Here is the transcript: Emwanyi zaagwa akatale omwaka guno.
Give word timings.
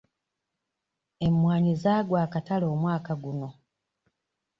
Emwanyi 1.27 1.73
zaagwa 1.83 2.17
akatale 2.25 2.65
omwaka 2.73 3.13
guno. 3.23 3.49